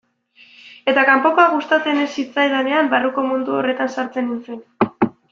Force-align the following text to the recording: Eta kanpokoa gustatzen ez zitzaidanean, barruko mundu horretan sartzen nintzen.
Eta 0.93 1.01
kanpokoa 1.09 1.43
gustatzen 1.55 1.99
ez 2.05 2.07
zitzaidanean, 2.23 2.89
barruko 2.97 3.25
mundu 3.33 3.57
horretan 3.59 3.93
sartzen 3.97 4.29
nintzen. 4.31 4.63